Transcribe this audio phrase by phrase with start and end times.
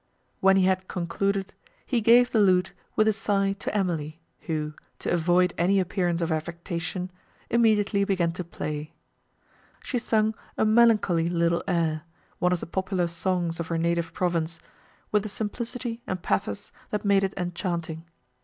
[0.39, 1.53] When he had concluded,
[1.85, 6.31] he gave the lute with a sigh to Emily, who, to avoid any appearance of
[6.31, 7.11] affectation,
[7.51, 8.93] immediately began to play.
[9.83, 12.01] She sung a melancholy little air,
[12.39, 14.59] one of the popular songs of her native province,
[15.11, 18.05] with a simplicity and pathos that made it enchanting.